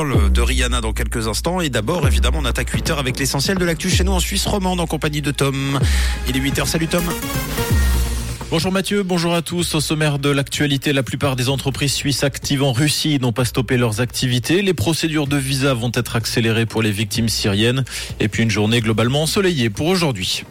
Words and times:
De 0.00 0.40
Rihanna 0.40 0.80
dans 0.80 0.94
quelques 0.94 1.28
instants. 1.28 1.60
Et 1.60 1.68
d'abord, 1.68 2.06
évidemment, 2.06 2.38
on 2.40 2.46
attaque 2.46 2.74
8h 2.74 2.98
avec 2.98 3.18
l'essentiel 3.18 3.58
de 3.58 3.64
l'actu 3.66 3.90
chez 3.90 4.02
nous 4.02 4.12
en 4.12 4.18
Suisse 4.18 4.46
romande 4.46 4.80
en 4.80 4.86
compagnie 4.86 5.20
de 5.20 5.30
Tom. 5.30 5.78
Il 6.26 6.34
est 6.38 6.40
8h, 6.40 6.64
salut 6.64 6.86
Tom. 6.86 7.04
Bonjour 8.50 8.72
Mathieu, 8.72 9.02
bonjour 9.02 9.34
à 9.34 9.42
tous. 9.42 9.74
Au 9.74 9.80
sommaire 9.80 10.18
de 10.18 10.30
l'actualité, 10.30 10.94
la 10.94 11.02
plupart 11.02 11.36
des 11.36 11.50
entreprises 11.50 11.92
suisses 11.92 12.24
actives 12.24 12.62
en 12.62 12.72
Russie 12.72 13.18
n'ont 13.20 13.32
pas 13.32 13.44
stoppé 13.44 13.76
leurs 13.76 14.00
activités. 14.00 14.62
Les 14.62 14.72
procédures 14.72 15.26
de 15.26 15.36
visa 15.36 15.74
vont 15.74 15.92
être 15.92 16.16
accélérées 16.16 16.66
pour 16.66 16.80
les 16.80 16.92
victimes 16.92 17.28
syriennes. 17.28 17.84
Et 18.20 18.28
puis 18.28 18.42
une 18.42 18.50
journée 18.50 18.80
globalement 18.80 19.24
ensoleillée 19.24 19.68
pour 19.68 19.86
aujourd'hui. 19.86 20.44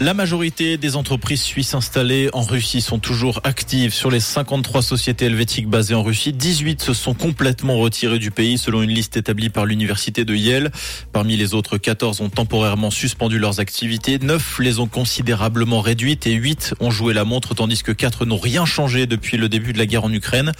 La 0.00 0.14
majorité 0.14 0.76
des 0.76 0.94
entreprises 0.94 1.42
suisses 1.42 1.74
installées 1.74 2.30
en 2.32 2.42
Russie 2.42 2.82
sont 2.82 3.00
toujours 3.00 3.40
actives. 3.42 3.92
Sur 3.92 4.12
les 4.12 4.20
53 4.20 4.80
sociétés 4.80 5.24
helvétiques 5.24 5.66
basées 5.68 5.96
en 5.96 6.04
Russie, 6.04 6.32
18 6.32 6.80
se 6.80 6.94
sont 6.94 7.14
complètement 7.14 7.76
retirées 7.78 8.20
du 8.20 8.30
pays 8.30 8.58
selon 8.58 8.82
une 8.82 8.92
liste 8.92 9.16
établie 9.16 9.48
par 9.48 9.66
l'université 9.66 10.24
de 10.24 10.36
Yale. 10.36 10.70
Parmi 11.12 11.36
les 11.36 11.52
autres, 11.52 11.78
14 11.78 12.20
ont 12.20 12.28
temporairement 12.28 12.92
suspendu 12.92 13.40
leurs 13.40 13.58
activités, 13.58 14.20
9 14.20 14.60
les 14.60 14.78
ont 14.78 14.86
considérablement 14.86 15.80
réduites 15.80 16.28
et 16.28 16.34
8 16.34 16.74
ont 16.78 16.92
joué 16.92 17.12
la 17.12 17.24
montre 17.24 17.56
tandis 17.56 17.82
que 17.82 17.90
4 17.90 18.24
n'ont 18.24 18.38
rien 18.38 18.64
changé 18.66 19.06
depuis 19.06 19.36
le 19.36 19.48
début 19.48 19.72
de 19.72 19.78
la 19.78 19.86
guerre 19.86 20.04
en 20.04 20.12
Ukraine. 20.12 20.52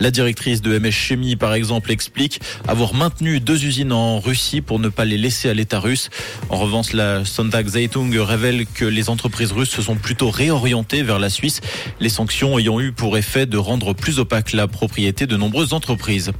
La 0.00 0.10
directrice 0.10 0.62
de 0.62 0.78
MS 0.78 0.92
Chemie, 0.92 1.36
par 1.36 1.52
exemple, 1.52 1.92
explique 1.92 2.40
avoir 2.66 2.94
maintenu 2.94 3.40
deux 3.40 3.62
usines 3.62 3.92
en 3.92 4.20
Russie 4.20 4.62
pour 4.62 4.78
ne 4.78 4.88
pas 4.88 5.04
les 5.04 5.18
laisser 5.18 5.50
à 5.50 5.54
l'État 5.54 5.80
russe. 5.80 6.08
En 6.48 6.56
revanche, 6.56 6.94
la 6.94 7.26
Sonntag 7.26 7.68
Zeitung 7.68 8.16
révèle 8.16 8.64
que 8.64 8.85
les 8.88 9.10
entreprises 9.10 9.52
russes 9.52 9.70
se 9.70 9.82
sont 9.82 9.96
plutôt 9.96 10.30
réorientées 10.30 11.02
vers 11.02 11.18
la 11.18 11.30
Suisse, 11.30 11.60
les 12.00 12.08
sanctions 12.08 12.58
ayant 12.58 12.80
eu 12.80 12.92
pour 12.92 13.16
effet 13.16 13.46
de 13.46 13.56
rendre 13.56 13.92
plus 13.92 14.18
opaque 14.18 14.52
la 14.52 14.68
propriété 14.68 15.26
de 15.26 15.36
nombreuses 15.36 15.72
entreprises. 15.72 16.32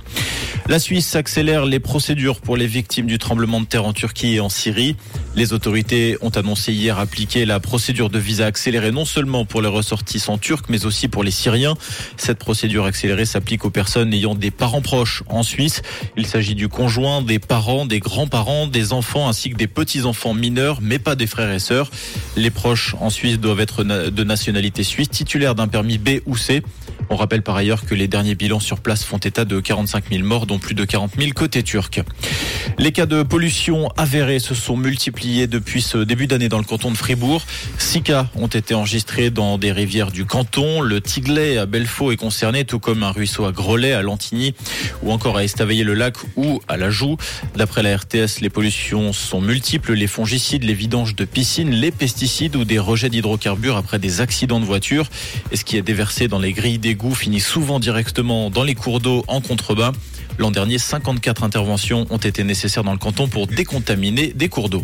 La 0.68 0.78
Suisse 0.78 1.14
accélère 1.14 1.64
les 1.64 1.80
procédures 1.80 2.40
pour 2.40 2.56
les 2.56 2.66
victimes 2.66 3.06
du 3.06 3.18
tremblement 3.18 3.60
de 3.60 3.66
terre 3.66 3.84
en 3.84 3.92
Turquie 3.92 4.34
et 4.34 4.40
en 4.40 4.48
Syrie. 4.48 4.96
Les 5.36 5.52
autorités 5.52 6.16
ont 6.22 6.30
annoncé 6.30 6.72
hier 6.72 6.98
appliquer 6.98 7.44
la 7.44 7.60
procédure 7.60 8.10
de 8.10 8.18
visa 8.18 8.46
accélérée 8.46 8.90
non 8.90 9.04
seulement 9.04 9.44
pour 9.44 9.62
les 9.62 9.68
ressortissants 9.68 10.38
turcs, 10.38 10.64
mais 10.68 10.84
aussi 10.86 11.08
pour 11.08 11.22
les 11.22 11.30
Syriens. 11.30 11.74
Cette 12.16 12.38
procédure 12.38 12.84
accélérée 12.84 13.26
s'applique 13.26 13.64
aux 13.64 13.70
personnes 13.70 14.12
ayant 14.12 14.34
des 14.34 14.50
parents 14.50 14.82
proches 14.82 15.22
en 15.28 15.42
Suisse. 15.42 15.82
Il 16.16 16.26
s'agit 16.26 16.54
du 16.54 16.68
conjoint, 16.68 17.22
des 17.22 17.38
parents, 17.38 17.86
des 17.86 18.00
grands-parents, 18.00 18.66
des 18.66 18.92
enfants 18.92 19.28
ainsi 19.28 19.50
que 19.50 19.56
des 19.56 19.66
petits-enfants 19.66 20.34
mineurs, 20.34 20.78
mais 20.80 20.98
pas 20.98 21.14
des 21.14 21.26
frères 21.26 21.52
et 21.52 21.58
sœurs. 21.58 21.90
Les 22.36 22.50
proches 22.50 22.96
en 23.00 23.10
Suisse 23.10 23.38
doivent 23.38 23.60
être 23.60 23.84
de 23.84 24.24
nationalité 24.24 24.82
suisse, 24.82 25.10
titulaires 25.10 25.54
d'un 25.54 25.68
permis 25.68 25.98
B 25.98 26.20
ou 26.26 26.36
C. 26.36 26.62
On 27.08 27.16
rappelle 27.16 27.42
par 27.42 27.56
ailleurs 27.56 27.84
que 27.86 27.94
les 27.94 28.08
derniers 28.08 28.34
bilans 28.34 28.60
sur 28.60 28.80
place 28.80 29.04
font 29.04 29.18
état 29.18 29.44
de 29.44 29.60
45 29.60 30.04
000 30.10 30.24
morts, 30.24 30.46
dont 30.46 30.58
plus 30.58 30.74
de 30.74 30.84
40 30.84 31.12
000 31.18 31.32
côté 31.32 31.62
turc. 31.62 32.02
Les 32.78 32.92
cas 32.92 33.06
de 33.06 33.22
pollution 33.22 33.88
avérés 33.96 34.38
se 34.38 34.54
sont 34.54 34.76
multipliés 34.76 35.46
depuis 35.46 35.82
ce 35.82 35.98
début 35.98 36.26
d'année 36.26 36.48
dans 36.48 36.58
le 36.58 36.64
canton 36.64 36.90
de 36.90 36.96
Fribourg. 36.96 37.44
Six 37.78 38.02
cas 38.02 38.26
ont 38.34 38.48
été 38.48 38.74
enregistrés 38.74 39.30
dans 39.30 39.56
des 39.56 39.72
rivières 39.72 40.10
du 40.10 40.24
canton. 40.24 40.80
Le 40.80 41.00
Tiglet 41.00 41.58
à 41.58 41.66
Belfaux 41.66 42.12
est 42.12 42.16
concerné, 42.16 42.64
tout 42.64 42.78
comme 42.78 43.02
un 43.02 43.12
ruisseau 43.12 43.44
à 43.44 43.52
Grelais, 43.52 43.92
à 43.92 44.02
Lantigny, 44.02 44.54
ou 45.02 45.12
encore 45.12 45.36
à 45.36 45.44
Estavayer-le-Lac 45.44 46.16
ou 46.36 46.60
à 46.68 46.76
la 46.76 46.90
Joux. 46.90 47.16
D'après 47.54 47.82
la 47.82 47.96
RTS, 47.96 48.40
les 48.40 48.50
pollutions 48.50 49.12
sont 49.12 49.40
multiples. 49.40 49.94
Les 49.94 50.06
fongicides, 50.06 50.64
les 50.64 50.74
vidanges 50.74 51.14
de 51.14 51.24
piscines, 51.24 51.70
les 51.70 51.90
pesticides 51.90 52.56
ou 52.56 52.64
des 52.64 52.78
rejets 52.78 53.08
d'hydrocarbures 53.08 53.76
après 53.76 53.98
des 53.98 54.20
accidents 54.20 54.60
de 54.60 54.64
voiture. 54.64 55.08
Et 55.52 55.56
ce 55.56 55.64
qui 55.64 55.76
est 55.76 55.82
déversé 55.82 56.28
dans 56.28 56.38
les 56.38 56.52
grilles 56.52 56.78
d'égout 56.96 57.14
finit 57.14 57.40
souvent 57.40 57.78
directement 57.78 58.48
dans 58.48 58.64
les 58.64 58.74
cours 58.74 59.00
d'eau 59.00 59.22
en 59.28 59.42
contrebas. 59.42 59.92
L'an 60.38 60.50
dernier, 60.50 60.78
54 60.78 61.42
interventions 61.42 62.06
ont 62.08 62.16
été 62.16 62.42
nécessaires 62.42 62.84
dans 62.84 62.92
le 62.92 62.98
canton 62.98 63.28
pour 63.28 63.46
décontaminer 63.46 64.32
des 64.32 64.48
cours 64.48 64.70
d'eau. 64.70 64.82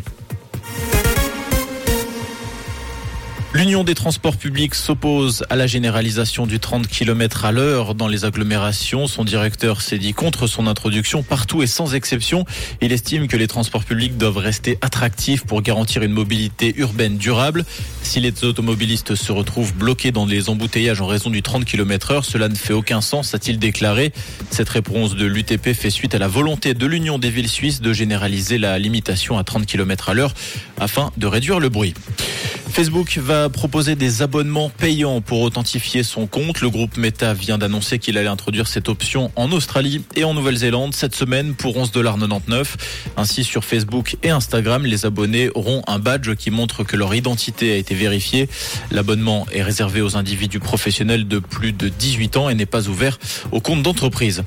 L'Union 3.54 3.84
des 3.84 3.94
transports 3.94 4.38
publics 4.38 4.74
s'oppose 4.74 5.44
à 5.50 5.56
la 5.56 5.66
généralisation 5.66 6.46
du 6.46 6.58
30 6.58 6.88
km 6.88 7.44
à 7.44 7.52
l'heure 7.52 7.94
dans 7.94 8.08
les 8.08 8.24
agglomérations. 8.24 9.06
Son 9.06 9.24
directeur 9.24 9.82
s'est 9.82 9.98
dit 9.98 10.14
contre 10.14 10.46
son 10.46 10.66
introduction 10.66 11.22
partout 11.22 11.62
et 11.62 11.66
sans 11.66 11.94
exception. 11.94 12.46
Il 12.80 12.92
estime 12.92 13.28
que 13.28 13.36
les 13.36 13.48
transports 13.48 13.84
publics 13.84 14.16
doivent 14.16 14.38
rester 14.38 14.78
attractifs 14.80 15.44
pour 15.44 15.60
garantir 15.60 16.02
une 16.02 16.12
mobilité 16.12 16.72
urbaine 16.78 17.18
durable. 17.18 17.66
Si 18.02 18.20
les 18.20 18.42
automobilistes 18.42 19.14
se 19.16 19.32
retrouvent 19.32 19.74
bloqués 19.74 20.12
dans 20.12 20.24
les 20.24 20.48
embouteillages 20.48 21.02
en 21.02 21.06
raison 21.06 21.28
du 21.28 21.42
30 21.42 21.66
km 21.66 22.10
heure, 22.10 22.24
cela 22.24 22.48
ne 22.48 22.54
fait 22.54 22.72
aucun 22.72 23.02
sens, 23.02 23.34
a-t-il 23.34 23.58
déclaré. 23.58 24.14
Cette 24.48 24.70
réponse 24.70 25.14
de 25.14 25.26
l'UTP 25.26 25.74
fait 25.74 25.90
suite 25.90 26.14
à 26.14 26.18
la 26.18 26.28
volonté 26.28 26.72
de 26.72 26.86
l'Union 26.86 27.18
des 27.18 27.28
villes 27.28 27.50
suisses 27.50 27.82
de 27.82 27.92
généraliser 27.92 28.56
la 28.56 28.78
limitation 28.78 29.36
à 29.36 29.44
30 29.44 29.66
km 29.66 30.08
à 30.08 30.14
l'heure 30.14 30.32
afin 30.80 31.12
de 31.18 31.26
réduire 31.26 31.60
le 31.60 31.68
bruit. 31.68 31.92
Facebook 32.72 33.18
va 33.18 33.50
proposer 33.50 33.96
des 33.96 34.22
abonnements 34.22 34.70
payants 34.70 35.20
pour 35.20 35.42
authentifier 35.42 36.02
son 36.02 36.26
compte. 36.26 36.62
Le 36.62 36.70
groupe 36.70 36.96
Meta 36.96 37.34
vient 37.34 37.58
d'annoncer 37.58 37.98
qu'il 37.98 38.16
allait 38.16 38.28
introduire 38.28 38.66
cette 38.66 38.88
option 38.88 39.30
en 39.36 39.52
Australie 39.52 40.02
et 40.16 40.24
en 40.24 40.32
Nouvelle-Zélande 40.32 40.94
cette 40.94 41.14
semaine 41.14 41.52
pour 41.52 41.76
11,99$. 41.76 42.64
Ainsi, 43.18 43.44
sur 43.44 43.66
Facebook 43.66 44.16
et 44.22 44.30
Instagram, 44.30 44.86
les 44.86 45.04
abonnés 45.04 45.50
auront 45.54 45.82
un 45.86 45.98
badge 45.98 46.34
qui 46.34 46.50
montre 46.50 46.82
que 46.82 46.96
leur 46.96 47.14
identité 47.14 47.72
a 47.72 47.76
été 47.76 47.94
vérifiée. 47.94 48.48
L'abonnement 48.90 49.46
est 49.52 49.62
réservé 49.62 50.00
aux 50.00 50.16
individus 50.16 50.60
professionnels 50.60 51.28
de 51.28 51.40
plus 51.40 51.72
de 51.72 51.90
18 51.90 52.38
ans 52.38 52.48
et 52.48 52.54
n'est 52.54 52.64
pas 52.64 52.88
ouvert 52.88 53.18
aux 53.50 53.60
comptes 53.60 53.82
d'entreprise. 53.82 54.44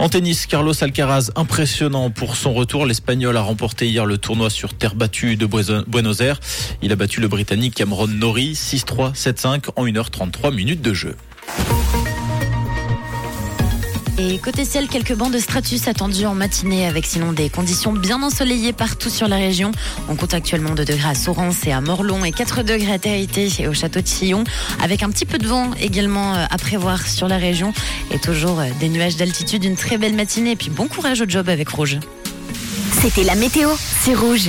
En 0.00 0.08
tennis, 0.08 0.46
Carlos 0.46 0.72
Alcaraz, 0.82 1.30
impressionnant 1.36 2.08
pour 2.08 2.34
son 2.34 2.54
retour. 2.54 2.86
L'Espagnol 2.86 3.36
a 3.36 3.42
remporté 3.42 3.86
hier 3.86 4.06
le 4.06 4.16
tournoi 4.16 4.48
sur 4.48 4.72
terre 4.72 4.94
battue 4.94 5.36
de 5.36 5.44
Buenos 5.44 6.20
Aires. 6.22 6.40
Il 6.80 6.90
a 6.90 6.96
battu 6.96 7.20
le 7.20 7.28
Britannique 7.28 7.74
Cameron 7.74 8.06
Norrie 8.06 8.54
6-3, 8.54 9.14
7-5 9.14 9.64
en 9.76 9.84
1h33 9.84 10.54
minutes 10.54 10.80
de 10.80 10.94
jeu. 10.94 11.16
Et 14.22 14.38
côté 14.38 14.66
ciel, 14.66 14.86
quelques 14.86 15.14
bancs 15.14 15.32
de 15.32 15.38
stratus 15.38 15.88
attendus 15.88 16.26
en 16.26 16.34
matinée 16.34 16.86
avec 16.86 17.06
sinon 17.06 17.32
des 17.32 17.48
conditions 17.48 17.94
bien 17.94 18.22
ensoleillées 18.22 18.74
partout 18.74 19.08
sur 19.08 19.28
la 19.28 19.36
région. 19.36 19.72
On 20.10 20.14
compte 20.14 20.34
actuellement 20.34 20.74
2 20.74 20.84
degrés 20.84 21.08
à 21.08 21.14
Sorens 21.14 21.66
et 21.66 21.72
à 21.72 21.80
Morlon 21.80 22.22
et 22.26 22.30
4 22.30 22.62
degrés 22.62 22.92
à 22.92 22.98
Territé 22.98 23.48
et 23.58 23.66
au 23.66 23.72
château 23.72 24.02
de 24.02 24.06
Sillon 24.06 24.44
avec 24.82 25.02
un 25.02 25.08
petit 25.08 25.24
peu 25.24 25.38
de 25.38 25.46
vent 25.46 25.70
également 25.80 26.34
euh, 26.34 26.44
à 26.50 26.58
prévoir 26.58 27.06
sur 27.06 27.28
la 27.28 27.38
région 27.38 27.72
et 28.10 28.18
toujours 28.18 28.60
euh, 28.60 28.66
des 28.78 28.90
nuages 28.90 29.16
d'altitude. 29.16 29.64
Une 29.64 29.76
très 29.76 29.96
belle 29.96 30.14
matinée 30.14 30.50
et 30.50 30.56
puis 30.56 30.68
bon 30.68 30.86
courage 30.86 31.22
au 31.22 31.26
job 31.26 31.48
avec 31.48 31.70
Rouge. 31.70 31.98
C'était 33.00 33.24
la 33.24 33.36
météo, 33.36 33.70
c'est 34.02 34.14
Rouge. 34.14 34.48